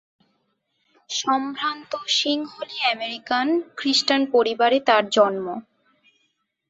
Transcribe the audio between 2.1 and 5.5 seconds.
সিংহলী-আমেরিকান খ্রিস্টান পরিবারে তার জন্ম।